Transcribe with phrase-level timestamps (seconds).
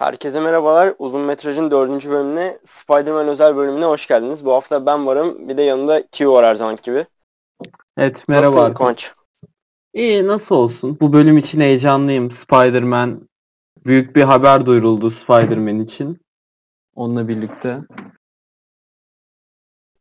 [0.00, 0.94] Herkese merhabalar.
[0.98, 4.44] Uzun metrajın dördüncü bölümüne, Spider-Man özel bölümüne hoş geldiniz.
[4.44, 5.48] Bu hafta ben varım.
[5.48, 7.06] Bir de yanında Q var her zaman gibi.
[7.96, 8.56] Evet merhaba.
[8.56, 8.74] Nasılsın.
[8.74, 9.12] Kıvanç?
[9.94, 10.98] İyi nasıl olsun?
[11.00, 12.30] Bu bölüm için heyecanlıyım.
[12.30, 13.28] Spider-Man
[13.86, 16.20] büyük bir haber duyuruldu Spider-Man için.
[16.94, 17.78] Onunla birlikte.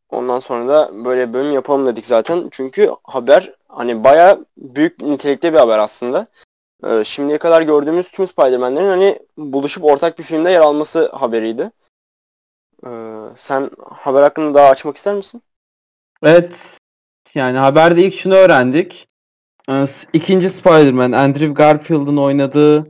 [0.10, 2.48] Ondan sonra da böyle bölüm yapalım dedik zaten.
[2.52, 6.28] Çünkü haber hani baya büyük nitelikte bir haber aslında.
[6.88, 11.72] Ee, şimdiye kadar gördüğümüz tüm Spider-Man'lerin hani buluşup ortak bir filmde yer alması haberiydi.
[12.86, 12.90] Ee,
[13.36, 15.42] sen haber hakkında daha açmak ister misin?
[16.24, 16.78] Evet.
[17.36, 19.08] Yani haberde ilk şunu öğrendik.
[19.70, 22.84] Ee, İkinci Spider-Man Andrew Garfield'ın oynadığı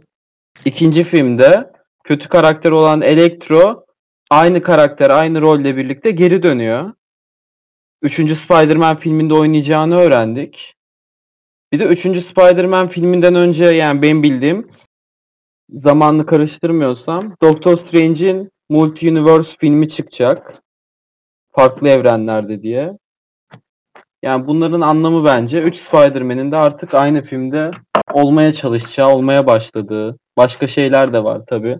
[0.66, 1.72] ikinci filmde
[2.04, 3.86] kötü karakter olan Electro
[4.30, 6.94] aynı karakter, aynı rolle birlikte geri dönüyor.
[8.02, 10.76] Üçüncü Spider-Man filminde oynayacağını öğrendik.
[11.72, 14.72] Bir de üçüncü Spider-Man filminden önce yani benim bildiğim
[15.70, 20.54] zamanını karıştırmıyorsam Doctor Strange'in Multi-Universe filmi çıkacak.
[21.52, 22.98] Farklı evrenlerde diye.
[24.24, 27.72] Yani bunların anlamı bence 3 Spider-Man'in de artık aynı filmde
[28.14, 30.18] olmaya çalışacağı, olmaya başladığı.
[30.38, 31.78] Başka şeyler de var tabi.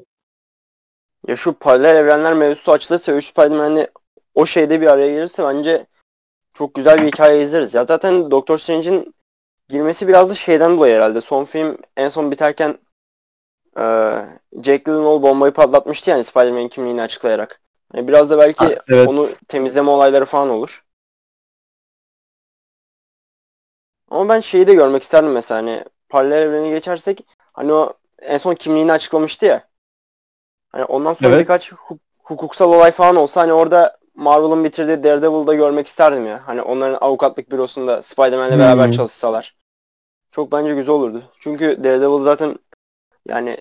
[1.28, 3.88] Ya şu paralel evrenler mevzusu açılırsa 3 Spider-Man'le
[4.36, 5.86] o şeyde bir araya gelirse bence
[6.54, 7.74] çok güzel bir hikaye izleriz.
[7.74, 9.14] Ya zaten Doctor Strange'in
[9.70, 11.22] girmesi biraz da şeyden dolayı herhalde.
[11.22, 12.78] Son film en son biterken
[13.78, 13.84] e,
[14.64, 17.62] Jack Gyllenhaal bombayı patlatmıştı yani Spider-Man'in kimliğini açıklayarak.
[17.94, 19.12] Yani biraz da belki Ha, evet.
[19.12, 20.84] onu temizleme olayları falan olur.
[24.10, 28.56] Ama ben şeyi de görmek isterdim mesela hani paralel evreni geçersek hani o en son
[28.56, 29.70] kimliğini açıklamıştı ya.
[30.72, 31.38] Hani ondan sonra Evet.
[31.38, 36.48] birkaç hu- hukuksal olay falan olsa hani orada Marvel'ın bitirdiği Daredevil'da görmek isterdim ya.
[36.48, 38.92] Hani onların avukatlık bürosunda Spider-Man'le beraber Hmm.
[38.92, 39.56] çalışsalar.
[40.32, 41.24] Çok bence güzel olurdu.
[41.40, 42.60] Çünkü Daredevil zaten
[43.28, 43.58] yani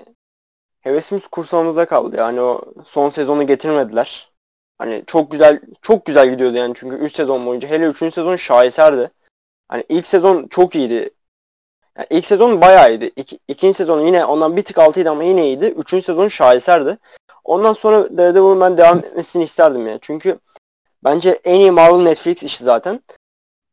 [0.80, 2.16] hevesimiz kursağımızda kaldı.
[2.16, 4.32] Yani o son sezonu getirmediler.
[4.78, 7.68] Hani çok güzel çok güzel gidiyordu yani çünkü 3 sezon boyunca.
[7.68, 7.98] Hele 3.
[7.98, 9.10] sezon şaheserdi.
[9.68, 11.10] Hani ilk sezon çok iyiydi.
[11.96, 13.10] Yani ilk sezon bayağı iyiydi.
[13.16, 15.66] İki, ikinci sezon yine ondan bir tık altıydı ama yine iyiydi.
[15.66, 16.98] Üçüncü sezon şaheserdi.
[17.44, 19.98] Ondan sonra Daredevil'ın ben devam etmesini isterdim ya.
[20.00, 20.38] Çünkü
[21.04, 23.00] bence en iyi Marvel Netflix işi zaten.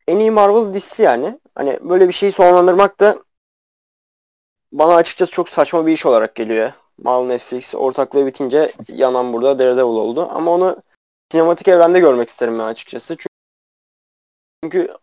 [0.08, 1.40] En iyi Marvel dizisi yani.
[1.54, 3.18] Hani böyle bir şeyi sonlandırmak da
[4.72, 6.72] bana açıkçası çok saçma bir iş olarak geliyor.
[6.98, 10.28] Marvel Netflix ortaklığı bitince yanan burada Daredevil oldu.
[10.30, 10.82] Ama onu
[11.32, 13.16] sinematik evrende görmek isterim ben açıkçası.
[13.16, 13.28] Çünkü,
[14.64, 14.96] çünkü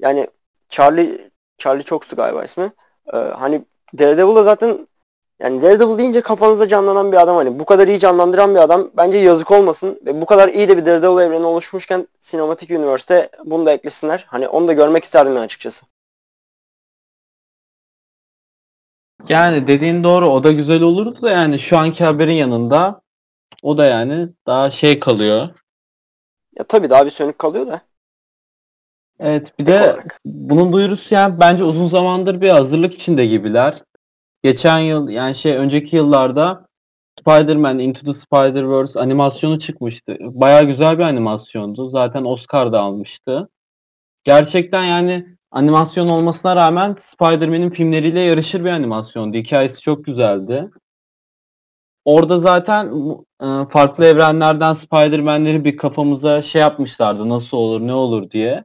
[0.00, 0.28] yani
[0.68, 2.72] Charlie Charlie Cox'tu galiba ismi.
[3.12, 3.64] Ee, hani
[3.98, 4.88] Daredevil'da zaten
[5.40, 9.18] yani Daredevil deyince kafanızda canlanan bir adam hani bu kadar iyi canlandıran bir adam bence
[9.18, 13.72] yazık olmasın ve bu kadar iyi de bir Daredevil evreni oluşmuşken sinematik üniversite bunu da
[13.72, 14.24] eklesinler.
[14.28, 15.86] Hani onu da görmek isterdim açıkçası.
[19.28, 23.00] Yani dediğin doğru o da güzel olurdu da yani şu anki haberin yanında
[23.62, 25.48] o da yani daha şey kalıyor.
[26.58, 27.80] Ya tabii daha bir sönük kalıyor da.
[29.20, 30.20] Evet bir Ek de olarak.
[30.24, 33.82] bunun duyurusu yani bence uzun zamandır bir hazırlık içinde gibiler.
[34.46, 36.66] Geçen yıl yani şey önceki yıllarda
[37.20, 40.16] Spider-Man Into the Spider-Verse animasyonu çıkmıştı.
[40.20, 41.88] Baya güzel bir animasyondu.
[41.88, 43.48] Zaten Oscar da almıştı.
[44.24, 49.36] Gerçekten yani animasyon olmasına rağmen Spider-Man'in filmleriyle yarışır bir animasyondu.
[49.36, 50.70] Hikayesi çok güzeldi.
[52.04, 52.92] Orada zaten
[53.42, 57.28] e, farklı evrenlerden Spider-Man'leri bir kafamıza şey yapmışlardı.
[57.28, 58.64] Nasıl olur, ne olur diye.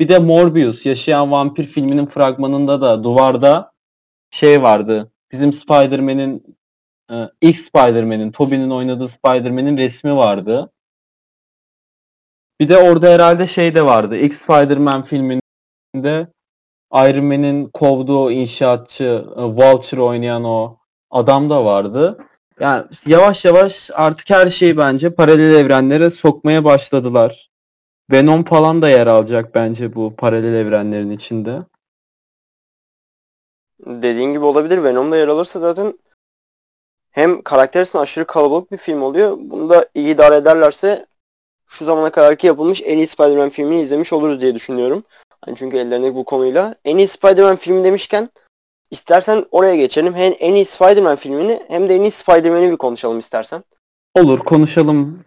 [0.00, 3.75] Bir de Morbius, Yaşayan Vampir filminin fragmanında da duvarda
[4.36, 5.12] şey vardı.
[5.32, 6.56] Bizim Spider-Man'in
[7.10, 10.72] e, ilk Spider-Man'in, Tobey'nin oynadığı Spider-Man'in resmi vardı.
[12.60, 14.16] Bir de orada herhalde şey de vardı.
[14.16, 16.28] İlk Spider-Man filminde
[16.92, 20.76] Iron Man'in kovduğu inşaatçı, e, Vulture oynayan o
[21.10, 22.18] adam da vardı.
[22.60, 27.50] Yani yavaş yavaş artık her şeyi bence paralel evrenlere sokmaya başladılar.
[28.12, 31.62] Venom falan da yer alacak bence bu paralel evrenlerin içinde.
[33.80, 34.82] Dediğin gibi olabilir.
[34.82, 35.98] Venom'da yer alırsa zaten
[37.10, 39.36] hem karakter arasında aşırı kalabalık bir film oluyor.
[39.40, 41.06] Bunu da iyi idare ederlerse
[41.68, 45.04] şu zamana kadarki yapılmış en iyi Spider-Man filmini izlemiş oluruz diye düşünüyorum.
[45.44, 46.74] Hani çünkü ellerinde bu konuyla.
[46.84, 48.30] En iyi Spider-Man filmi demişken
[48.90, 50.14] istersen oraya geçelim.
[50.14, 53.64] Hem en iyi Spider-Man filmini hem de en iyi Spider-Man'i bir konuşalım istersen.
[54.14, 55.24] Olur konuşalım.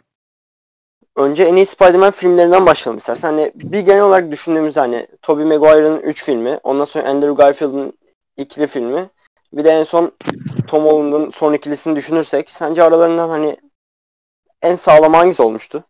[1.15, 3.27] Önce en iyi Spider-Man filmlerinden başlayalım istersen.
[3.27, 7.93] Hani bir genel olarak düşündüğümüz hani Tobey Maguire'ın 3 filmi, ondan sonra Andrew Garfield'ın
[8.39, 9.09] ikili filmi,
[9.53, 10.11] bir de en son
[10.67, 13.57] Tom Holland'ın son ikilisini düşünürsek sence aralarından hani
[14.61, 15.83] en sağlam hangisi olmuştu?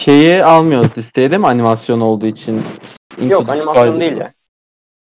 [0.00, 2.62] Şeyi almıyoruz listeye değil mi animasyon olduğu için?
[3.18, 4.32] Into Yok animasyon Spider- değil ya.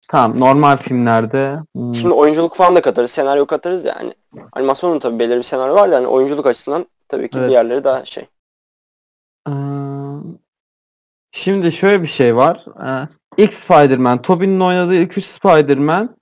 [0.08, 4.14] tamam normal filmlerde hmm, Şimdi oyunculuk falan da katarız, senaryo katarız yani.
[4.52, 7.50] Animasyonun tabii belirli bir senaryo var da hani oyunculuk açısından tabii ki Evet.
[7.50, 8.24] diğerleri daha şey.
[9.48, 9.52] Ee,
[11.32, 12.64] Şimdi şöyle bir şey var.
[12.86, 16.16] Ee, İlk Spider-Man, Tobey'nin oynadığı ilk üç Spider-Man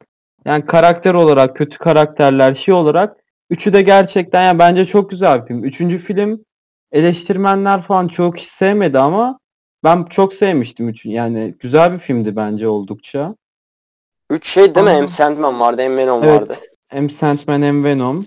[0.46, 3.16] yani karakter olarak, kötü karakterler, şey olarak
[3.50, 5.64] üçü de gerçekten yani bence çok güzel bir film.
[5.64, 6.44] Üçüncü film
[6.93, 9.38] eleştirmenler falan çok hiç sevmedi ama
[9.84, 11.10] ben çok sevmiştim üçün.
[11.10, 13.34] Yani güzel bir filmdi bence oldukça.
[14.31, 14.93] Üç şey değil mi?
[14.93, 16.40] Hem Sandman vardı hem Venom Evet.
[16.40, 16.56] vardı.
[16.88, 18.26] Hem Sandman hem Venom.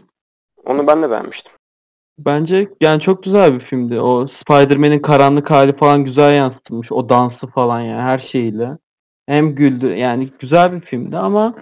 [0.66, 1.52] Onu ben de beğenmiştim.
[2.20, 4.00] Bence yani çok güzel bir filmdi.
[4.00, 6.92] O Spider-Man'in karanlık hali falan güzel yansıtılmış.
[6.92, 8.78] O dansı falan yani her şeyiyle.
[9.26, 11.56] Hem güldü yani güzel bir filmdi ama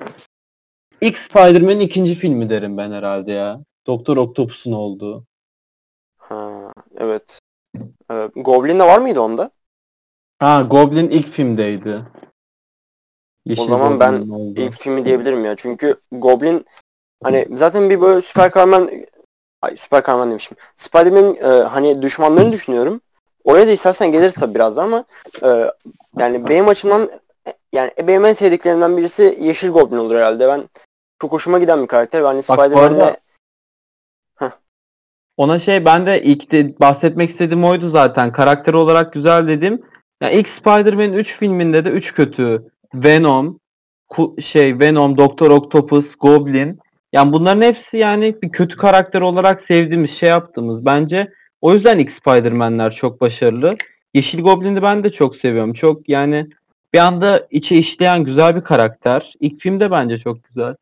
[1.02, 3.60] ilk Spider-Man'in ikinci filmi derim ben herhalde ya.
[3.88, 5.26] Doktor Octopus'un olduğu.
[6.18, 7.40] Ha, evet.
[8.12, 9.52] Ee, Goblin de var mıydı onda?
[10.40, 12.02] Ha Goblin ilk filmdeydi.
[13.46, 14.62] Yeşil O zaman ben olduğu.
[14.62, 15.56] İlk filmi diyebilirim ya.
[15.56, 16.66] Çünkü Goblin
[17.24, 18.90] hani zaten bir böyle süper kahraman
[19.62, 20.58] ay süper kahraman demişim.
[20.76, 23.02] Spider-Man'in e, hani düşmanlarını düşünüyorum.
[23.44, 25.06] Oraya da istersen geliriz tabii birazdan ama
[25.44, 25.72] e,
[26.18, 27.10] yani benim açımdan
[27.48, 30.48] e, yani benim en sevdiklerimden birisi Yeşil Goblin olur herhalde.
[30.48, 30.70] Ben
[31.22, 32.22] çok hoşuma giden bir karakter.
[32.22, 33.16] Hani Spider-Man'le
[35.38, 38.32] Ona şey ben de ilk de bahsetmek istediğim oydu zaten.
[38.32, 39.82] Karakter olarak güzel dedim.
[40.22, 42.64] Ya ilk Spider-Man'in 3 filminde de 3 kötü.
[42.94, 43.60] Venom,
[44.42, 46.80] şey Venom, Doktor Octopus, Goblin.
[47.14, 50.86] Yani bunların hepsi yani bir kötü karakter olarak sevdiğimiz, şey yaptığımız.
[50.86, 51.32] Bence
[51.62, 53.76] o yüzden ilk Spider-Man'ler çok başarılı.
[54.14, 55.74] Yeşil Goblin'i ben de çok seviyorum.
[55.74, 56.48] Çok yani
[56.94, 59.34] bir anda içe işleyen güzel bir karakter.
[59.40, 60.76] İlk filmde bence çok güzel.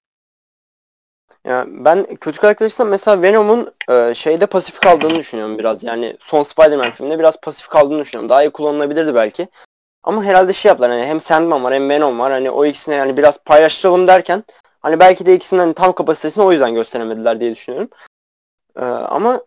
[1.45, 5.83] Yani ben kötü karakter açısından mesela Venom'un e, şeyde pasif kaldığını düşünüyorum biraz.
[5.83, 8.29] Yani son Spider-Man filminde biraz pasif kaldığını düşünüyorum.
[8.29, 9.47] Daha iyi kullanılabilirdi belki.
[10.03, 12.31] Ama herhalde şey yaptılar hani hem Sandman var hem Venom var.
[12.31, 14.43] Hani o ikisini yani biraz paylaştıralım derken
[14.81, 17.89] hani belki de ikisinin hani tam kapasitesini o yüzden gösteremediler diye düşünüyorum.
[18.77, 19.41] E, ama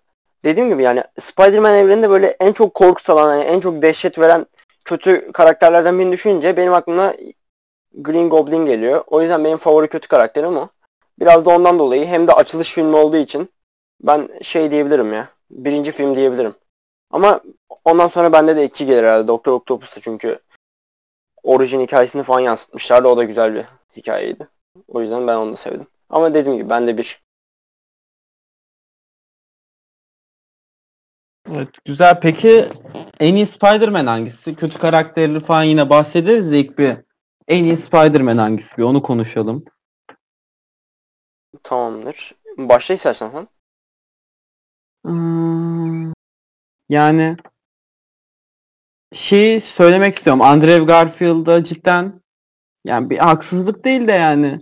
[0.44, 4.46] dediğim gibi yani Spider-Man evreninde böyle en çok korku salan hani en çok dehşet veren
[4.84, 7.14] kötü karakterlerden birini düşününce benim aklıma
[7.94, 9.04] Green Goblin geliyor.
[9.06, 10.68] O yüzden benim favori kötü karakterim o.
[11.20, 13.50] Biraz da ondan dolayı hem de açılış filmi olduğu için
[14.00, 15.28] ben şey diyebilirim ya.
[15.50, 16.54] Birinci film diyebilirim.
[17.10, 17.40] Ama
[17.84, 19.28] ondan sonra bende de iki gelir herhalde.
[19.28, 20.38] Doktor Octopus'tu çünkü
[21.42, 23.08] orijin hikayesini falan yansıtmışlardı.
[23.08, 23.64] O da güzel bir
[23.96, 24.48] hikayeydi.
[24.88, 25.86] O yüzden ben onu da sevdim.
[26.10, 27.22] Ama dediğim gibi ben de bir.
[31.52, 32.20] Evet, güzel.
[32.20, 32.68] Peki
[33.20, 34.54] en iyi Spider-Man hangisi?
[34.54, 36.96] Kötü karakterleri falan yine bahsederiz de ilk bir
[37.48, 38.76] en iyi Spider-Man hangisi?
[38.76, 39.64] Bir onu konuşalım.
[41.62, 42.32] Tamamdır.
[42.58, 43.48] Başla istersen sen.
[45.04, 46.12] Hmm,
[46.88, 47.36] yani
[49.12, 50.42] şeyi söylemek istiyorum.
[50.42, 52.20] Andrew Garfield'a cidden
[52.84, 54.60] yani bir haksızlık değil de yani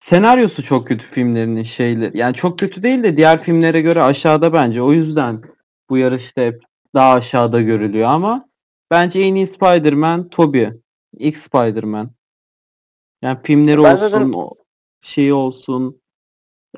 [0.00, 2.18] senaryosu çok kötü filmlerinin şeyleri.
[2.18, 4.82] Yani çok kötü değil de diğer filmlere göre aşağıda bence.
[4.82, 5.42] O yüzden
[5.90, 6.62] bu yarışta hep
[6.94, 8.48] daha aşağıda görülüyor ama
[8.90, 10.68] bence en iyi Spider-Man Tobey.
[11.12, 12.10] İlk Spider-Man.
[13.22, 14.34] Yani filmleri Ben olsun, zaten-
[15.02, 16.00] şeyi olsun.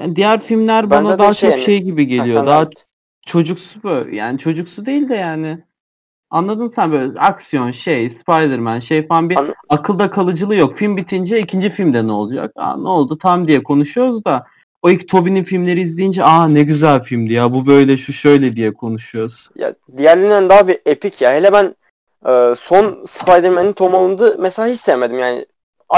[0.01, 2.37] Yani diğer filmler bana daha şey çok şey gibi Ha, geliyor.
[2.39, 2.85] sen Daha et.
[3.27, 4.17] çocuksu böyle.
[4.17, 5.59] Yani çocuksu değil de yani
[6.31, 10.79] anladın sen böyle aksiyon şey Spider-Man şey falan bir Anla- akılda kalıcılığı yok.
[10.79, 12.53] Film bitince ikinci filmde ne olacak?
[12.57, 14.47] Aa ne oldu tam diye konuşuyoruz da
[14.83, 18.75] o ilk Tobey'nin filmleri izleyince aa ne güzel filmdi ya bu böyle şu şöyle diye
[18.75, 19.49] konuşuyoruz.
[19.57, 21.33] Ya diğerlerinden daha bir epik ya.
[21.33, 21.75] Hele ben
[22.29, 25.19] e, son Spider-Man'in Tom Holland'ı mesela hiç sevmedim.
[25.19, 25.47] Yani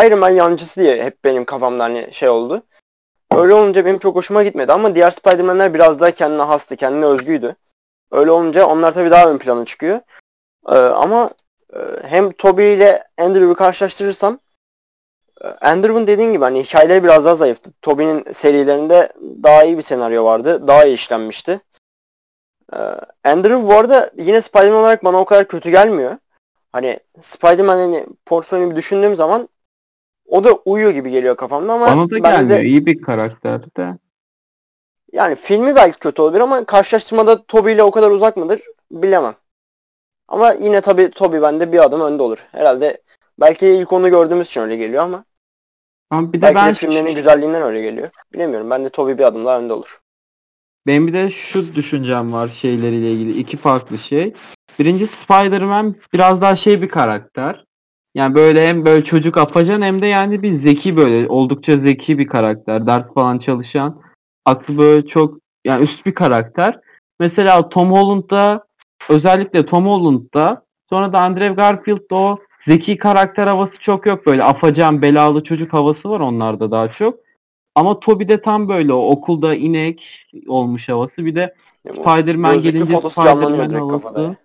[0.06, 2.62] Iron Man yancısı diye hep benim kafamda hani şey oldu.
[3.32, 7.56] Öyle olunca benim çok hoşuma gitmedi ama diğer Spider-Man'ler biraz daha kendine hastı, kendine özgüydü.
[8.10, 10.00] Öyle olunca onlar tabii daha ön plana çıkıyor.
[10.68, 11.30] E, ama
[11.72, 14.38] e, hem Tobey ile Andrew'u karşılaştırırsam
[15.44, 17.70] e, Andrew'un dediğin gibi hani hikayeleri biraz daha zayıftı.
[17.82, 20.68] Tobey'nin serilerinde daha iyi bir senaryo vardı.
[20.68, 21.60] Daha iyi işlenmişti.
[22.72, 22.76] Ee,
[23.24, 26.16] Andrew bu arada yine Spider-Man olarak bana o kadar kötü gelmiyor.
[26.72, 29.48] Hani Spider-Man hani portföyünü bir düşündüğüm zaman
[30.28, 32.60] o da uyuyor gibi geliyor kafamda ama Bana da gelmiyor.
[32.60, 33.98] de iyi bir karakter de.
[35.12, 39.34] yani filmi belki kötü olabilir ama karşılaştırmada Tobey ile o kadar uzak mıdır bilemem.
[40.28, 42.38] Ama yine tabii Tobey bende bir adım önde olur.
[42.52, 43.02] Herhalde
[43.40, 45.24] belki ilk onu gördüğümüz için öyle geliyor ama
[46.10, 48.08] Ama bir de belki ben de filmlerin güzelliğinden öyle geliyor.
[48.32, 48.70] Bilemiyorum.
[48.70, 50.00] Bende Tobey bir adım daha önde olur.
[50.86, 53.38] Benim bir de şu düşüncem var şeyleriyle ilgili.
[53.38, 54.34] iki farklı şey.
[54.78, 57.64] Birincisi Spider-Man biraz daha şey bir karakter.
[58.18, 62.26] Yani böyle hem böyle çocuk afacan hem de yani bir zeki böyle oldukça zeki bir
[62.26, 62.86] karakter.
[62.86, 64.02] Ders falan çalışan.
[64.44, 66.80] Aklı böyle çok yani üst bir karakter.
[67.20, 68.64] Mesela Tom Holland'da
[69.08, 74.26] özellikle Tom Holland'da sonra da Andrew Garfield'da o zeki karakter havası çok yok.
[74.26, 77.18] Böyle afacan belalı çocuk havası var onlarda daha çok.
[77.74, 81.24] Ama Toby'de tam böyle o okulda inek olmuş havası.
[81.24, 81.54] Bir de
[81.90, 84.36] Spider-Man gelince Spider-Man havası.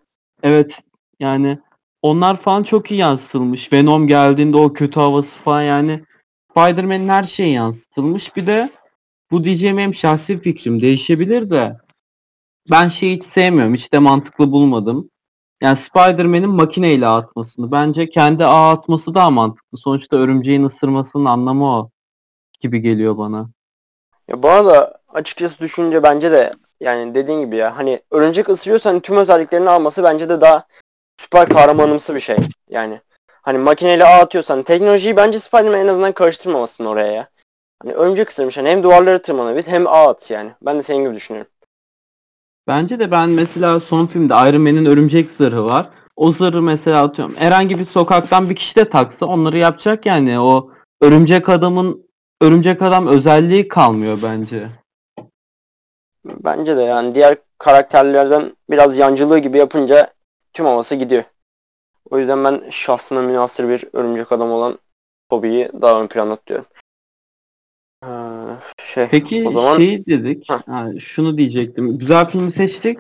[0.44, 0.84] Evet
[1.20, 1.58] yani
[2.04, 3.74] onlar falan çok iyi yansıtılmış.
[3.74, 6.04] Venom geldiğinde o kötü havası falan yani
[6.52, 8.36] Spider-Man'in her şeyi yansıtılmış.
[8.36, 8.70] Bir de
[9.32, 11.78] bu diyeceğim hem şahsi fikrim değişebilir de
[12.72, 13.76] ben şeyi hiç sevmiyorum.
[13.76, 15.10] Hiç de mantıklı bulmadım.
[15.62, 17.72] Yani Spider-Man'in makineyle atmasını.
[17.72, 19.78] Bence kendi ağ atması daha mantıklı.
[19.78, 21.90] Sonuçta örümceğin ısırmasının anlamı o
[22.62, 23.50] gibi geliyor bana.
[24.28, 29.02] Ya bana da açıkçası düşününce bence de yani dediğin gibi ya hani örümcek ısırıyorsa hani
[29.02, 30.64] tüm özelliklerini alması bence de daha
[31.18, 32.38] süper kahramanımsı bir şey.
[32.70, 33.02] Yani
[33.42, 37.28] hani makineyle ağ atıyorsan teknolojiyi bence Spider-Man en azından karıştırmamasın oraya ya.
[37.84, 40.52] Hani örümcek ısırmış hani hem duvarları tırmanabilir hem ağ at yani.
[40.62, 41.52] Ben de senin gibi düşünüyorum.
[42.68, 45.90] Bence de ben mesela son filmde Iron Man'in örümcek zırhı var.
[46.16, 47.36] O zırhı mesela atıyorum.
[47.36, 50.40] Herhangi bir sokaktan bir kişi de taksa onları yapacak yani.
[50.40, 52.10] O örümcek adamın
[52.42, 54.70] örümcek adam özelliği kalmıyor bence.
[56.26, 60.14] Bence de yani diğer karakterlerden biraz yancılığı gibi yapınca
[60.54, 61.24] tüm havası gidiyor.
[62.10, 64.80] O yüzden ben şahsına münasır bir örümcek adam olan
[65.30, 66.66] Toby'yi daha ön plana tutuyorum.
[68.82, 69.78] Şey, Peki o zaman...
[69.78, 70.50] şey dedik.
[70.50, 71.98] Ha, şunu diyecektim.
[71.98, 73.00] Güzel filmi seçtik.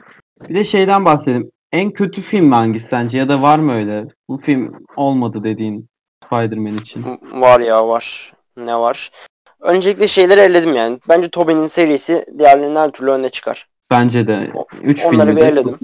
[0.49, 1.51] Bir de şeyden bahsedelim.
[1.71, 3.17] En kötü film hangisi sence?
[3.17, 4.05] Ya da var mı öyle?
[4.29, 5.87] Bu film olmadı dediğin
[6.25, 7.05] Spider-Man için.
[7.33, 8.33] Var ya var.
[8.57, 9.11] Ne var?
[9.59, 10.99] Öncelikle şeyleri elledim yani.
[11.09, 13.67] Bence Tobey'nin serisi diğerlerinin her türlü önüne çıkar.
[13.91, 14.51] Bence de.
[14.81, 15.77] Üç Onları bir elledim.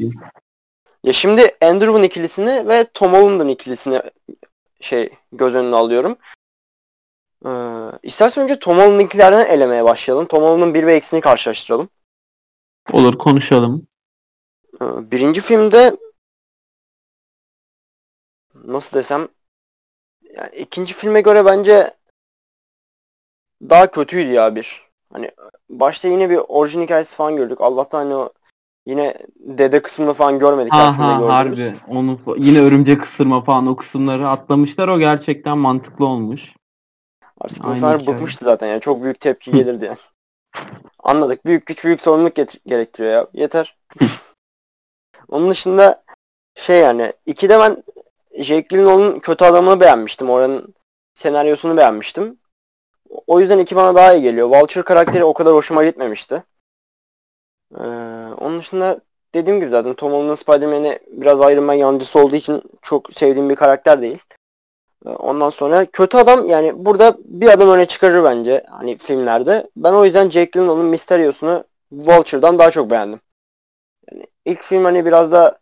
[1.04, 4.02] Ya şimdi Andrew'un ikilisini ve Tom Holland'ın ikilisini
[4.82, 6.18] şey göz önüne alıyorum.
[7.46, 7.50] Ee,
[8.04, 10.26] istersen önce Tom Holland'ınkilerden elemeye başlayalım.
[10.26, 11.90] Tom Holland'ın 1 ve eksini karşılaştıralım.
[12.92, 13.88] Olur konuşalım.
[14.82, 15.98] Ee, birinci filmde
[18.54, 19.28] nasıl desem
[20.34, 21.94] yani ikinci filme göre bence
[23.62, 24.90] daha kötüydü ya bir.
[25.14, 25.32] Hani
[25.70, 27.62] başta yine bir orijin hikayesi falan gördük.
[27.62, 28.30] Allah'tan hani o
[28.90, 30.74] yine dede kısmını falan görmedik.
[30.74, 31.76] Ha ha harbi.
[31.88, 34.88] Onu yine örümcek ısırma falan o kısımları atlamışlar.
[34.88, 36.54] O gerçekten mantıklı olmuş.
[37.42, 38.80] Artık insanlar bıkmıştı zaten ya.
[38.80, 39.98] Çok büyük tepki gelirdi yani.
[41.04, 41.46] Anladık.
[41.46, 43.28] Büyük güç büyük sorumluluk gerektiriyor ya.
[43.34, 43.78] Yeter.
[45.28, 46.04] Onun dışında
[46.56, 47.84] şey yani ikide ben
[48.44, 50.30] Jake Gyllenhaal'ın kötü adamını beğenmiştim.
[50.30, 50.74] Oranın
[51.14, 52.38] senaryosunu beğenmiştim.
[53.28, 54.50] O yüzden iki bana daha iyi geliyor.
[54.50, 56.44] Vulture karakteri o kadar hoşuma gitmemişti.
[57.76, 57.84] Ee,
[58.40, 59.00] onun dışında
[59.34, 63.56] dediğim gibi zaten Tom Holland'ın Spider-Man'i biraz Iron Man yancısı olduğu için çok sevdiğim bir
[63.56, 64.18] karakter değil.
[65.06, 69.68] Ee, ondan sonra kötü adam yani burada bir adım öne çıkarır bence hani filmlerde.
[69.78, 73.20] Ben o yüzden Jake Gyllenhaal'ın Mysterios'unu Vulture'dan daha çok beğendim.
[74.12, 75.60] Yani ilk film hani biraz da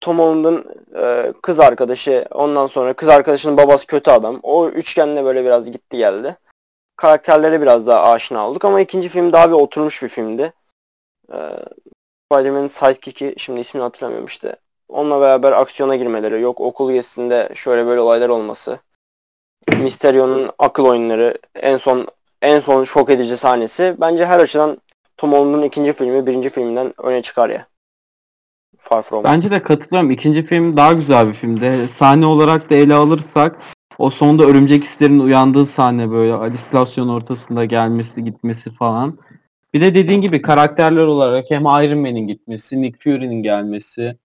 [0.00, 0.64] Tom Holland'ın
[0.96, 4.40] e, kız arkadaşı ondan sonra kız arkadaşının babası kötü adam.
[4.42, 6.36] O üçgenle böyle biraz gitti geldi.
[6.96, 10.52] Karakterlere biraz daha aşina olduk ama ikinci film daha bir oturmuş bir filmdi.
[11.32, 11.38] E,
[12.32, 14.56] Spider-Man'in sidekick'i şimdi ismini hatırlamıyorum işte.
[14.88, 18.78] Onunla beraber aksiyona girmeleri, yok okul gezisinde şöyle böyle olaylar olması.
[19.78, 22.06] Mysterio'nun akıl oyunları, en son
[22.42, 23.96] en son şok edici sahnesi.
[24.00, 24.78] Bence her açıdan
[25.16, 27.66] Tom Holland'ın ikinci filmi birinci filminden öne çıkar ya.
[28.78, 29.24] Far From.
[29.24, 30.10] Bence de katılıyorum.
[30.10, 31.88] İkinci film daha güzel bir filmdi.
[31.88, 33.56] Sahne olarak da ele alırsak
[33.98, 39.18] o sonunda örümcek hislerinin uyandığı sahne böyle halüsinasyon ortasında gelmesi gitmesi falan.
[39.74, 44.18] Bir de dediğin gibi karakterler olarak hem Iron Man'in gitmesi, Nick Fury'nin gelmesi,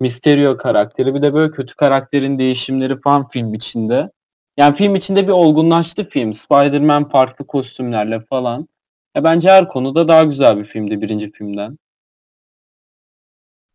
[0.00, 4.10] Mysterio karakteri bir de böyle kötü karakterin değişimleri falan film içinde.
[4.56, 6.34] Yani film içinde bir olgunlaştı film.
[6.34, 8.68] Spider-Man farklı kostümlerle falan.
[9.14, 11.78] Ya bence her konuda daha güzel bir filmdi birinci filmden.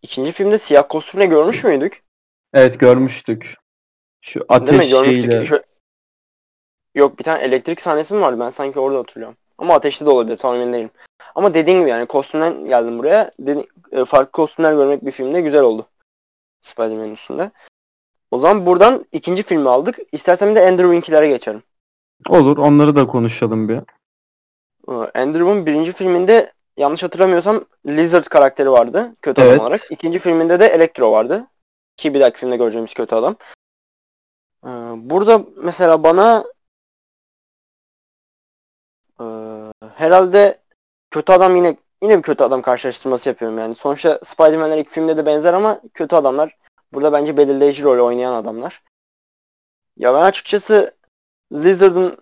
[0.01, 2.04] İkinci filmde siyah kostümle görmüş müydük?
[2.54, 3.56] Evet görmüştük.
[4.22, 4.90] Şu ateş Değil mi?
[4.90, 5.32] Görmüştük.
[5.32, 5.46] Şeyle...
[5.46, 5.63] Şu...
[6.96, 8.40] Yok bir tane elektrik sahnesi mi vardı?
[8.40, 9.38] Ben sanki orada hatırlıyorum.
[9.58, 10.90] Ama ateşte de olabilir tam emin değilim.
[11.36, 13.32] Ama dediğin gibi yani kostümden geldim buraya.
[13.40, 15.88] Dedi, e, farklı kostümler görmek bir filmde güzel oldu.
[16.62, 17.52] Spider-Man'in üstünde.
[18.32, 20.00] O zaman buradan ikinci filmi aldık.
[20.12, 21.64] İstersen bir de Andrew Wink'lere geçelim.
[22.30, 22.58] Olur.
[22.58, 23.78] Onları da konuşalım bir.
[24.88, 29.16] Ee, Andrew'un birinci filminde yanlış hatırlamıyorsam Lizard karakteri vardı.
[29.22, 29.54] Kötü evet.
[29.54, 29.82] adam olarak.
[29.92, 31.48] İkinci filminde de Electro vardı.
[31.98, 33.36] Ki bir dahaki filmde göreceğimiz kötü adam.
[34.66, 36.44] Ee, burada mesela bana
[39.20, 39.26] e,
[39.96, 40.61] herhalde
[41.12, 43.75] kötü adam yine yine bir kötü adam karşılaştırması yapıyorum yani.
[43.75, 46.58] Sonuçta Spider-Man'ler ilk filmde de benzer ama kötü adamlar
[46.94, 48.84] burada bence belirleyici rol oynayan adamlar.
[49.98, 50.96] Ya ben açıkçası
[51.53, 52.18] Lizard'ın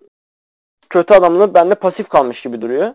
[0.89, 2.93] kötü adamlığı bende pasif kalmış gibi duruyor.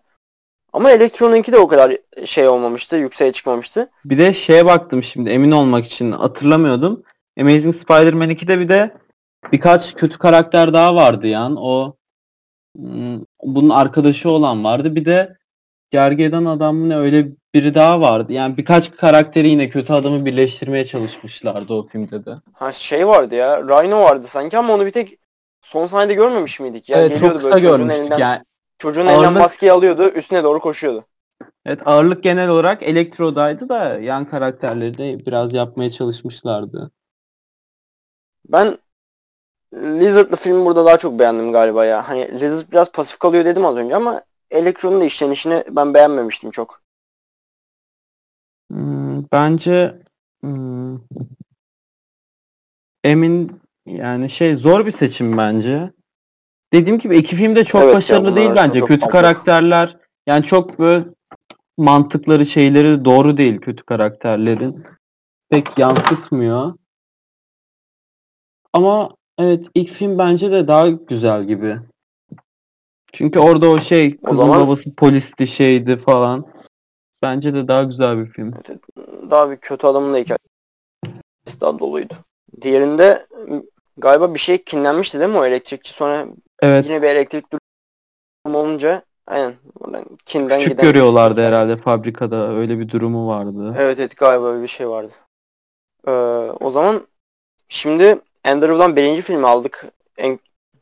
[0.73, 3.91] Ama Electron'unki de o kadar şey olmamıştı, yükseğe çıkmamıştı.
[4.05, 7.03] Bir de şeye baktım şimdi emin olmak için hatırlamıyordum.
[7.41, 8.97] Amazing Spider-Man 2'de bir de
[9.53, 11.59] birkaç kötü karakter daha vardı yani.
[11.59, 11.97] O
[12.77, 14.95] hmm, bunun arkadaşı olan vardı.
[14.95, 15.37] Bir de
[15.95, 18.33] Gergedan adam ne öyle biri daha vardı.
[18.33, 22.35] Yani birkaç karakteri yine kötü adamı birleştirmeye çalışmışlardı o filmde de.
[22.53, 23.63] Ha şey vardı ya.
[23.63, 25.19] Rhino vardı sanki ama onu bir tek
[25.63, 26.89] son sahnede görmemiş miydik?
[26.89, 28.03] Ya evet çok kısa böyle görmüştük.
[28.03, 28.43] elinden, Yani,
[28.79, 31.05] çocuğun elinden Ağırlık- maskeyi alıyordu, üstüne doğru koşuyordu.
[31.67, 36.91] evet ağırlık genel olarak Elektro'daydı da yan karakterleri de biraz yapmaya çalışmışlardı.
[38.49, 38.79] Ben
[39.75, 42.09] Lizard'lı filmi burada daha çok beğendim galiba ya.
[42.09, 44.23] Hani Lizard biraz pasif kalıyor dedim az önce ama
[44.55, 46.83] Elektro'nun da işlenişini ben beğenmemiştim çok.
[48.73, 50.03] Hmm, bence
[50.41, 50.99] hmm,
[53.05, 55.93] Emin yani şey zor bir seçim bence.
[56.73, 58.81] Dediğim gibi iki film de çok Evet başarılı değil bence.
[58.81, 59.97] Kötü karakterler
[60.27, 61.05] yani çok böyle
[61.77, 64.85] mantıkları şeyleri doğru değil kötü karakterlerin.
[65.51, 66.75] Pek yansıtmıyor.
[68.73, 71.79] Ama evet ilk film bence de daha güzel gibi.
[73.15, 76.47] Çünkü orada o şey O kızın zaman- babası polisti şeydi falan.
[77.23, 78.53] Bence de daha güzel bir film.
[79.31, 80.39] Daha bir kötü adamın da hikayesi
[81.61, 82.15] doluydu.
[82.63, 83.27] Diğerinde
[83.97, 86.27] galiba bir şey kinlenmişti değil mi o elektrikçi sonra
[86.63, 86.87] Evet.
[86.87, 92.89] yine bir elektrik durumu olunca aynen oradan kinden Küçük giden görüyorlardı herhalde fabrikada öyle bir
[92.89, 93.75] durumu vardı.
[93.79, 95.13] Evet evet galiba öyle bir şey vardı.
[96.09, 96.11] Ee,
[96.61, 97.07] o zaman
[97.69, 99.87] şimdi Andrew'dan birinci filmi aldık.
[100.17, 100.39] En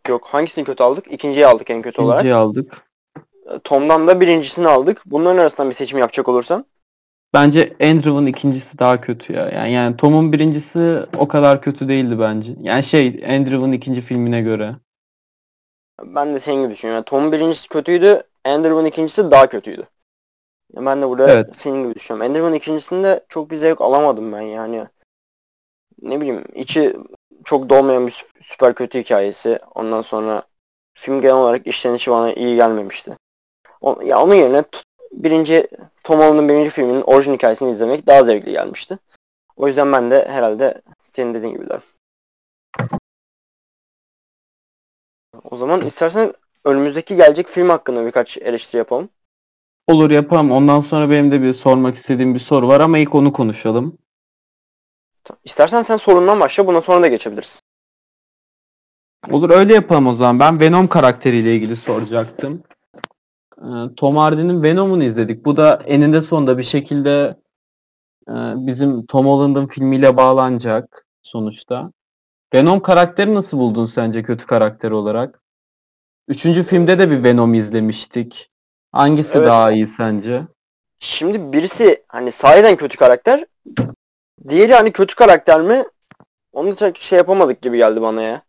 [0.09, 1.13] yok hangisini kötü aldık?
[1.13, 2.21] İkinciyi aldık en kötü olarak.
[2.21, 2.83] İkinciyi aldık.
[3.65, 5.03] Tom'dan da birincisini aldık.
[5.07, 6.67] Bunların arasından bir seçim yapacak olursan.
[7.35, 9.49] Bence Andrew'un ikincisi daha kötü ya.
[9.49, 12.55] Yani, yani Tom'un birincisi o kadar kötü değildi bence.
[12.61, 14.77] Yani şey Andrew'un ikinci filmine göre.
[16.05, 16.97] Ben de senin gibi düşünüyorum.
[16.97, 18.23] Yani Tom'un birincisi kötüydü.
[18.45, 19.87] Andrew'un ikincisi daha kötüydü.
[20.77, 21.57] Ben de burada Evet.
[21.57, 22.31] senin gibi düşünüyorum.
[22.31, 24.87] Andrew'un ikincisinde çok bir zevk alamadım ben yani.
[26.03, 26.97] Ne bileyim içi
[27.45, 29.59] çok dolmayan bir sü- süper kötü hikayesi.
[29.75, 30.43] Ondan sonra
[30.95, 33.17] film genel olarak işlenişi bana iyi gelmemişti.
[33.81, 34.65] O, ya onun yerine
[35.13, 35.69] birinci
[36.05, 38.99] Tom Holland'ın birinci filminin orijinal hikayesini izlemek daha zevkli gelmişti.
[39.57, 41.83] O yüzden ben de herhalde senin dediğin gibi derim.
[45.51, 46.33] O zaman istersen
[46.65, 49.09] önümüzdeki gelecek film hakkında birkaç eleştiri yapalım.
[49.87, 50.51] Olur yapalım.
[50.51, 53.99] Ondan sonra benim de bir sormak istediğim bir soru var ama ilk onu konuşalım.
[55.45, 57.63] İstersen sen sorundan başla buna sonra da geçebiliriz.
[59.31, 60.41] Olur öyle yapalım o zaman.
[60.41, 62.63] Ben Venom karakteriyle ilgili soracaktım.
[63.59, 65.45] Ee, Tom Hardy'nin Venom'unu izledik.
[65.45, 67.37] Bu da eninde sonunda bir şekilde
[68.29, 71.93] e, bizim Tom Holland'ın filmiyle bağlanacak sonuçta.
[72.55, 75.43] Venom karakteri nasıl buldun sence kötü karakter olarak?
[76.29, 78.51] Üçüncü filmde de bir Venom izlemiştik.
[78.93, 79.49] Hangisi Evet.
[79.49, 80.43] daha iyi sence?
[80.99, 83.45] Şimdi birisi hani sahiden kötü karakter.
[84.49, 85.85] Diğeri hani kötü karakter mi?
[86.53, 88.43] Onu da şey yapamadık gibi geldi bana ya.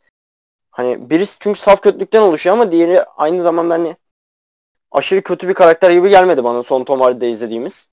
[0.72, 3.96] Hani birisi çünkü saf kötülükten oluşuyor ama diğeri aynı zamanda hani
[4.92, 7.90] aşırı kötü bir karakter gibi gelmedi bana son Tom Hardy'de izlediğimiz.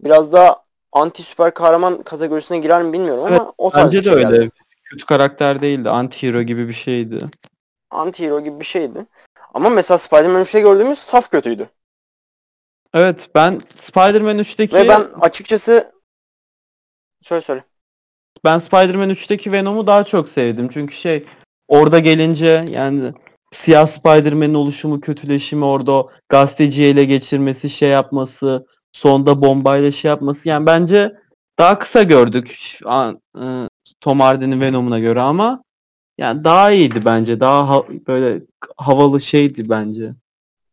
[0.00, 4.02] Biraz daha anti süper kahraman kategorisine girer mi bilmiyorum ama Evet, o tarz Bence de
[4.02, 4.22] şey öyle.
[4.22, 4.50] geldi.
[4.84, 5.88] Kötü karakter değildi.
[5.88, 7.18] Anti-hero gibi bir şeydi.
[7.90, 9.06] Anti-hero gibi bir şeydi.
[9.54, 11.68] Ama mesela Spider-Man 3'te gördüğümüz saf kötüydü.
[12.94, 15.92] Evet ben Spider-Man 3'teki Ve ben açıkçası
[17.22, 17.64] söyle söyle.
[18.44, 20.68] Ben Spider-Man 3'teki Venom'u daha çok sevdim.
[20.72, 21.24] Çünkü şey
[21.68, 23.12] orada gelince yani
[23.50, 30.48] siyah Spider-Man'in oluşumu, kötüleşimi orada o gazeteciyi ele geçirmesi, şey yapması, sonda bombayla şey yapması.
[30.48, 31.12] Yani bence
[31.58, 33.44] daha kısa gördük an, e,
[34.00, 35.62] Tom Hardy'nin Venom'una göre ama
[36.18, 37.40] yani daha iyiydi bence.
[37.40, 38.42] Daha ha- böyle
[38.76, 40.12] havalı şeydi bence.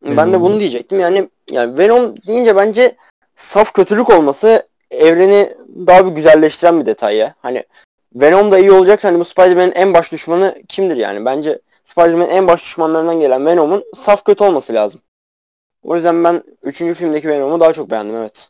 [0.06, 1.00] Ben de bunu diyecektim.
[1.00, 2.96] Yani yani Venom deyince bence
[3.36, 5.50] saf kötülük olması evreni
[5.88, 7.36] daha bir güzelleştiren bir detay ya.
[7.40, 7.64] Hani
[8.16, 11.26] Venom da iyi olacaksa hani bu Spider-Man'in en baş düşmanı kimdir yani?
[11.26, 15.02] Bence Spider-Man'in en baş düşmanlarından gelen Venom'un saf kötü olması lazım.
[15.84, 16.78] O yüzden ben 3.
[16.78, 18.50] filmdeki Venom'u daha çok beğendim evet.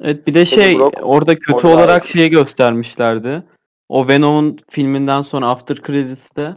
[0.00, 2.12] Evet bir de şey Brock orada kötü orada olarak iyi.
[2.12, 3.42] şeyi göstermişlerdi.
[3.88, 6.56] O Venom'un filminden sonra After Credits'te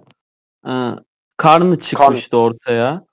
[0.67, 0.73] e,
[1.37, 3.05] karnı çıkmıştı ortaya.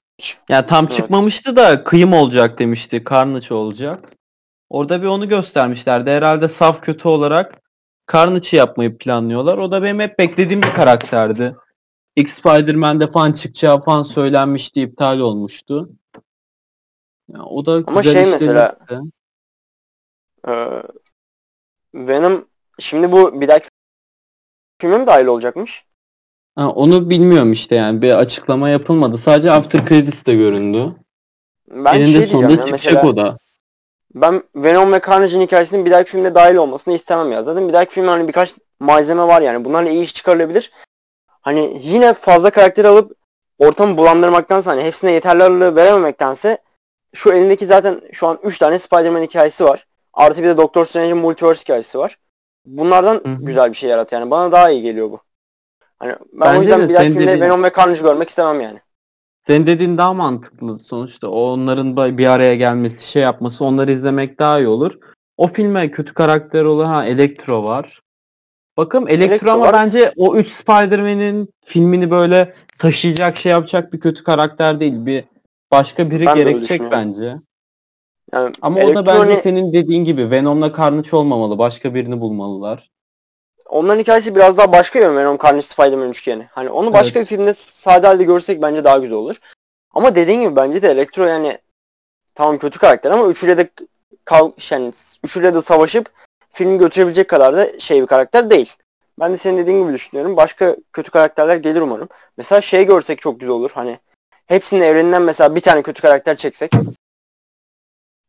[0.48, 0.96] Yani tam Evet.
[0.96, 3.04] çıkmamıştı da kıyım olacak demişti.
[3.10, 4.00] Carnage olacak.
[4.70, 6.10] Orada bir onu göstermişlerdi.
[6.10, 7.54] Herhalde saf kötü olarak
[8.12, 9.58] Carnage'ı yapmayı planlıyorlar.
[9.58, 11.56] O da benim hep beklediğim bir karakterdi.
[12.16, 15.90] X Spider-Man'de falan çıkacağı falan söylenmişti, iptal olmuştu.
[17.28, 19.10] Ya o da Ama güzel şey mesela- işlenirse-
[20.48, 20.82] Ee,
[21.94, 22.44] Venom
[22.78, 23.68] şimdi bu bir dahaki
[24.80, 25.84] filme mi dahil olacakmış?
[26.56, 29.18] Ha, onu bilmiyorum işte yani bir açıklama yapılmadı.
[29.18, 30.94] Sadece After Credits'te göründü.
[31.70, 33.38] Ben Eninde şey sonunda diyeceğim ya çıkacak mesela o da.
[34.14, 37.42] Ben Venom ve Carnage'in hikayesinin bir dahaki filmde dahil olmasını istemem ya.
[37.42, 39.64] Zaten bir dahaki filmde hani birkaç malzeme var yani.
[39.64, 40.72] Bunlarla iyi iş çıkarılabilir.
[41.26, 43.12] Hani yine fazla karakter alıp
[43.58, 46.58] ortamı bulandırmaktansa hani hepsine yeterli ağırlığı verememektense
[47.14, 49.86] şu elindeki zaten şu an 3 tane Spider-Man hikayesi var.
[50.14, 52.18] Artı bir de Doctor Strange'in Multiverse hikayesi var.
[52.66, 54.30] Bunlardan Hı güzel bir şey yarat yani.
[54.30, 55.20] Bana daha iyi geliyor bu.
[55.98, 58.60] Hani ben Bence o yüzden de bir dahaki filmde dediğin- Venom ve Carnage görmek istemem
[58.60, 58.80] yani.
[59.48, 61.28] Senin dediğin daha mantıklı sonuçta.
[61.28, 64.98] Onların bir araya gelmesi, şey yapması, onları izlemek daha iyi olur.
[65.36, 68.00] O filme kötü karakter olan ha Electro var.
[68.76, 69.72] Bakalım Electro, Electro ama var.
[69.72, 75.06] bence o 3 Spider-Man'in filmini böyle taşıyacak, şey yapacak bir kötü karakter değil.
[75.06, 75.24] Bir
[75.70, 77.36] başka biri Ben gerekecek bence.
[78.32, 81.58] Yani Ama o Electro da bence hani- senin dediğin gibi Venom'la Carnage olmamalı.
[81.58, 82.90] Başka birini bulmalılar.
[83.68, 86.48] Onların hikayesi biraz daha başka ya Venom Carnage Spider-Man üçgeni.
[86.52, 87.30] Hani onu başka Evet.
[87.30, 89.36] bir filmde sade halde görsek bence daha güzel olur.
[89.94, 91.58] Ama dediğin gibi bence de Electro yani
[92.34, 93.68] tamam kötü karakter ama üçüyle de
[94.24, 94.92] kav yani
[95.24, 96.10] üçüyle de savaşıp
[96.50, 98.74] filmi götürebilecek kadar da şey bir karakter değil.
[99.20, 100.36] Ben de senin dediğin gibi düşünüyorum.
[100.36, 102.08] Başka kötü karakterler gelir umarım.
[102.36, 103.70] Mesela şey görsek çok güzel olur.
[103.74, 103.98] Hani
[104.46, 106.72] hepsinin evreninden mesela bir tane kötü karakter çeksek.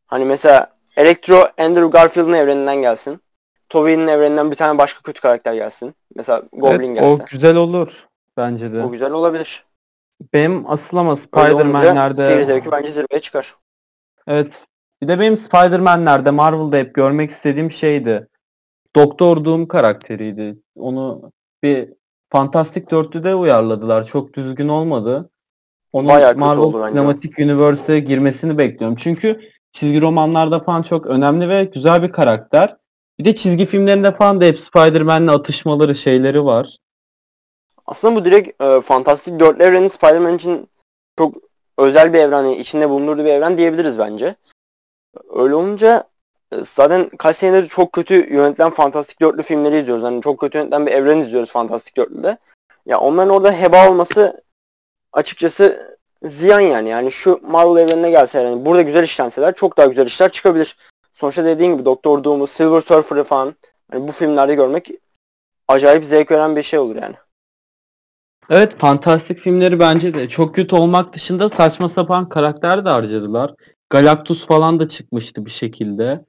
[0.06, 3.20] Hani mesela Electro Andrew Garfield'ın evreninden gelsin.
[3.70, 5.94] Tobey'nin evreninden bir tane başka kötü karakter gelsin.
[6.14, 7.22] Mesela Goblin Evet, gelse.
[7.22, 8.06] o güzel olur
[8.36, 8.82] bence de.
[8.82, 9.64] O güzel olabilir.
[10.32, 13.54] Benim asıl ama Spider-Man'lerde seyir zevki bence zirveye çıkar.
[14.26, 14.62] Evet.
[15.02, 18.28] Bir de benim Spider-Man'lerde Marvel'da hep görmek istediğim şeydi.
[18.96, 20.58] Doktor Doom karakteriydi.
[20.76, 21.88] Onu bir
[22.32, 24.04] Fantastic Dörtlü'de uyarladılar.
[24.04, 25.30] Çok düzgün olmadı.
[25.92, 28.96] Onun Bayağı Marvel Cinematic Universe'e girmesini bekliyorum.
[28.96, 29.40] Çünkü
[29.72, 32.76] çizgi romanlarda falan çok önemli ve güzel bir karakter.
[33.20, 36.76] Bir de çizgi filmlerinde falan da hep Spider-Man'le atışmaları şeyleri var.
[37.86, 40.68] Aslında bu direkt e, Fantastic Dörtlü evrenin Spider-Man için
[41.18, 41.34] çok
[41.78, 44.34] özel bir evren, içinde bulundurduğu bir evren diyebiliriz bence.
[45.30, 46.04] Öyle olunca
[46.52, 50.04] e, zaten kaç senedir çok kötü yönetilen Fantastic Dörtlü filmleri izliyoruz.
[50.04, 52.38] Hani çok kötü yönetilen bir evren izliyoruz Fantastic Dörtlü'de.
[52.86, 54.42] Ya onların orada heba olması
[55.12, 56.88] açıkçası ziyan yani.
[56.88, 60.76] Yani şu Marvel evrenine gelse yani burada güzel işlenseler çok daha güzel işler çıkabilir.
[61.20, 63.54] Sonuçta dediğin gibi Doktor Doom'u, Silver Surfer'ı falan
[63.90, 64.90] hani bu filmlerde görmek
[65.68, 67.14] acayip zevk veren bir şey olur yani.
[68.50, 73.54] Evet fantastik filmleri bence de çok kötü olmak dışında saçma sapan karakter de harcadılar.
[73.90, 76.24] Galactus falan da çıkmıştı bir şekilde.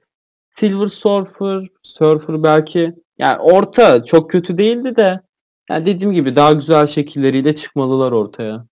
[0.56, 5.20] Silver Surfer, Surfer belki yani orta çok kötü değildi de
[5.70, 8.66] yani dediğim gibi daha güzel şekilleriyle çıkmalılar ortaya.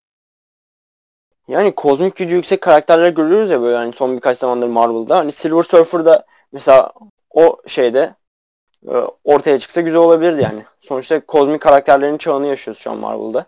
[1.51, 5.19] Yani kozmik gücü yüksek karakterler görüyoruz ya böyle yani son birkaç zamandır Marvel'da.
[5.19, 6.93] Hani Silver Surfer'da mesela
[7.31, 8.15] o şeyde
[8.89, 10.65] e, ortaya çıksa güzel olabilirdi yani.
[10.81, 13.47] Sonuçta kozmik karakterlerin çağını yaşıyoruz şu an Marvel'da.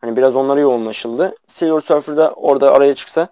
[0.00, 1.34] Hani biraz onlara yoğunlaşıldı.
[1.46, 3.28] Silver Surfer'da orada araya çıksa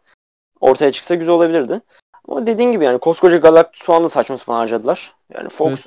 [0.61, 1.81] ortaya çıksa güzel olabilirdi.
[2.29, 5.15] Ama dediğin gibi yani koskoca Galactus falan da saçma sapan harcadılar.
[5.35, 5.87] Yani Fox Evet.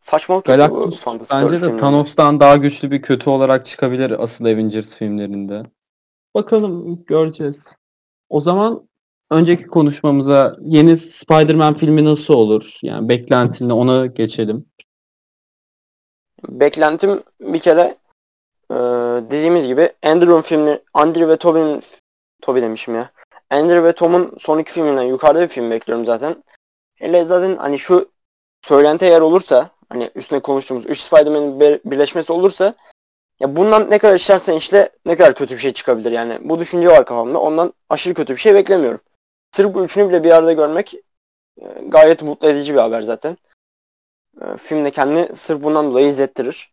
[0.00, 1.76] saçmalık bu Galactus bence de.
[1.76, 5.62] Thanos'tan daha güçlü bir kötü olarak çıkabilir asıl Avengers filmlerinde.
[6.34, 7.72] Bakalım göreceğiz.
[8.28, 8.88] O zaman
[9.30, 12.78] önceki konuşmamıza yeni Spider-Man filmi nasıl olur?
[12.82, 14.66] Yani beklentinle ona geçelim.
[16.48, 17.96] Beklentim bir kere
[18.70, 18.74] e,
[19.30, 21.80] dediğimiz gibi Andrew'un filmi Andrew ve Tobey'nin
[22.42, 23.10] Tobey demişim ya.
[23.50, 26.44] Andrew ve Tom'un son iki filminden yukarıda bir film bekliyorum zaten.
[26.94, 28.10] Hele zaten hani şu
[28.62, 32.74] söylenti eğer olursa hani üstüne konuştuğumuz 3 Spider-Man'in bir- birleşmesi olursa
[33.42, 36.38] ya bundan ne kadar işlersen işle ne kadar kötü bir şey çıkabilir yani.
[36.40, 37.40] Bu düşünce var kafamda.
[37.40, 39.00] Ondan aşırı kötü bir şey beklemiyorum.
[39.56, 40.94] Sırf bu üçünü bile bir arada görmek
[41.60, 43.36] e, gayet mutlu edici bir haber zaten.
[44.40, 46.72] E, film de kendini sırf bundan dolayı izlettirir.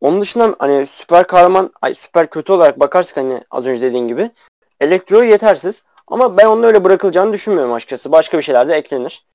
[0.00, 4.30] Onun dışında hani süper kahraman, ay süper kötü olarak bakarsak hani az önce dediğin gibi
[4.80, 5.84] Elektro yetersiz.
[6.06, 8.12] Ama ben onun öyle bırakılacağını düşünmüyorum açıkçası.
[8.12, 9.26] Başka bir şeyler de eklenir.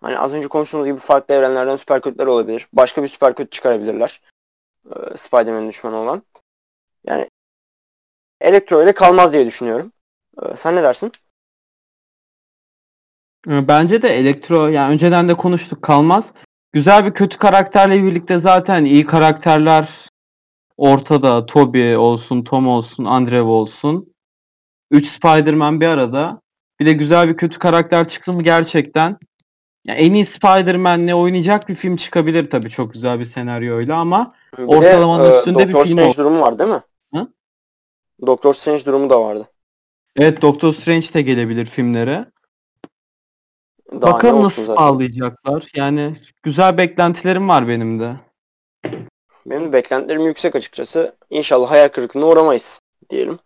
[0.00, 2.68] Hani az önce konuştuğumuz gibi farklı evrenlerden süper kötüler olabilir.
[2.72, 4.20] Başka bir süper kötü çıkarabilirler.
[4.90, 6.22] Ee, Spider-Man'in düşmanı olan.
[7.06, 7.28] Yani
[8.40, 9.92] Elektro ile kalmaz diye düşünüyorum.
[10.42, 11.12] Ee, sen ne dersin?
[13.48, 16.32] Ee, Bence de Elektro yani önceden de konuştuk kalmaz.
[16.72, 20.08] Güzel bir kötü karakterle birlikte zaten iyi karakterler
[20.76, 21.46] ortada.
[21.46, 24.12] Toby olsun, Tom olsun, Andrew olsun.
[24.90, 26.40] 3 Spider-Man bir arada.
[26.80, 29.18] Bir de güzel bir kötü karakter çıktı mı gerçekten
[29.86, 34.62] ya en iyi Spider-Man'le oynayacak bir film çıkabilir tabii çok güzel bir senaryoyla ama Bir
[34.62, 36.16] Ortalamanın de, e, üstünde bir Doctor film Strange oldu.
[36.18, 36.82] durumu var değil mi?
[37.14, 37.28] Hı?
[38.26, 39.48] Doctor Strange durumu da vardı.
[40.16, 42.26] evet Doctor Strange de gelebilir filmlere.
[43.92, 44.76] Daha Bakalım nasıl zaten.
[44.76, 45.66] bağlayacaklar.
[45.74, 48.16] Yani güzel beklentilerim var benim de.
[49.46, 51.16] Benim de beklentilerim yüksek açıkçası.
[51.30, 53.38] İnşallah hayal kırıklığına uğramayız diyelim.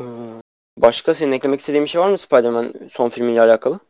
[0.00, 0.04] Ee,
[0.76, 3.80] Başka senin eklemek istediğin bir şey var mı Spider-Man son filmiyle alakalı?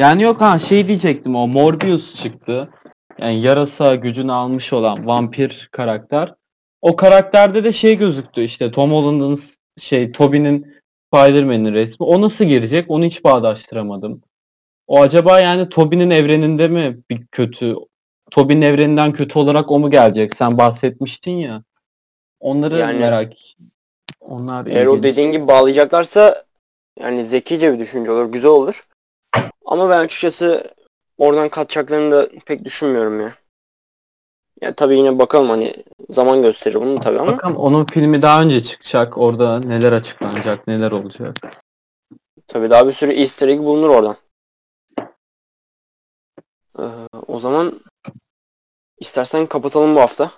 [0.00, 2.70] Yani yok ha şey diyecektim o Morbius çıktı.
[3.18, 6.34] Yani yarasa gücünü almış olan vampir karakter.
[6.82, 9.40] O karakterde de şey gözüktü işte Tom Holland'ın
[9.80, 10.74] şey Tobey'nin
[11.06, 12.06] Spider-Man'in resmi.
[12.06, 12.90] O nasıl girecek?
[12.90, 14.22] Onu hiç bağdaştıramadım.
[14.86, 17.74] O acaba yani Tobey'nin evreninde mi bir kötü?
[18.30, 20.34] Tobey'nin evreninden kötü olarak o mu gelecek?
[20.36, 21.62] Sen bahsetmiştin ya.
[22.40, 23.32] Onları Yani- merak.
[24.20, 26.44] Onlar Eğer o dediğin gibi bağlayacaklarsa
[27.00, 28.82] yani zekice bir düşünce olur, güzel olur.
[29.64, 30.74] Ama ben açıkçası
[31.18, 33.34] oradan katacaklarını da pek düşünmüyorum ya.
[34.60, 35.74] Ya tabii yine bakalım hani
[36.10, 39.18] zaman gösterir bunu tabii ama Bakalım onun filmi daha önce çıkacak.
[39.18, 41.36] Orada neler açıklanacak, neler olacak.
[42.48, 44.16] tabii daha bir sürü easter egg bulunur oradan.
[46.78, 46.82] Ee,
[47.26, 47.80] o zaman
[48.98, 50.30] istersen kapatalım bu hafta.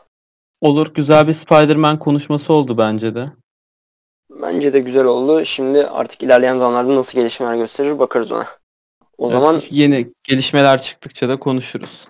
[0.61, 0.95] Olur.
[0.95, 3.33] Güzel bir Spider-Man konuşması oldu bence de.
[4.31, 5.45] Bence de güzel oldu.
[5.45, 8.47] Şimdi artık ilerleyen zamanlarda nasıl gelişmeler gösterir bakarız ona.
[9.23, 12.09] O Evet, zaman yeni gelişmeler çıktıkça da konuşuruz.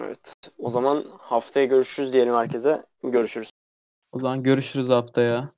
[0.00, 0.34] evet.
[0.58, 2.82] O zaman haftaya görüşürüz diyelim herkese.
[3.02, 3.50] Görüşürüz.
[4.12, 5.52] O zaman görüşürüz haftaya.